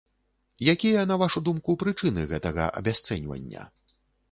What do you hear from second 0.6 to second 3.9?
Якія, на вашу думку, прычыны гэтага абясцэньвання?